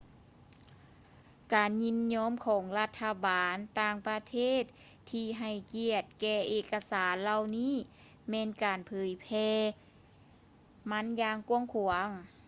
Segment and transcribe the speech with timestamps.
[1.53, 4.63] ການຍິນຍອມຂອງລັດຖະບານຕ່າງປະເທດ
[5.09, 7.75] ທີ່ໃຫ້ກຽດແກ່ເອກະສານເຫຼົ່ານີ້
[8.29, 9.49] ແມ່ນການເຜີຍແຜ່
[10.91, 12.09] ມັນຢ່າງກວ້າງຂວາງ